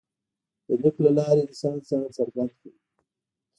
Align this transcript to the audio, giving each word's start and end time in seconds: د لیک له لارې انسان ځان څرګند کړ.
د 0.67 0.69
لیک 0.81 0.95
له 1.05 1.11
لارې 1.17 1.41
انسان 1.47 1.77
ځان 1.87 2.03
څرګند 2.17 2.51
کړ. 2.59 2.71